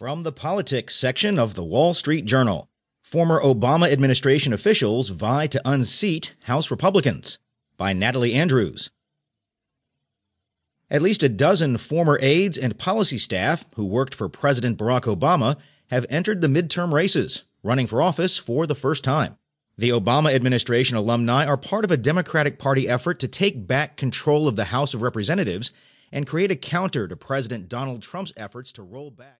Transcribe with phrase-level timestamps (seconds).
[0.00, 2.70] From the politics section of the Wall Street Journal,
[3.02, 7.38] former Obama administration officials vie to unseat House Republicans
[7.76, 8.90] by Natalie Andrews.
[10.90, 15.58] At least a dozen former aides and policy staff who worked for President Barack Obama
[15.90, 19.36] have entered the midterm races, running for office for the first time.
[19.76, 24.48] The Obama administration alumni are part of a Democratic Party effort to take back control
[24.48, 25.72] of the House of Representatives
[26.10, 29.28] and create a counter to President Donald Trump's efforts to roll back.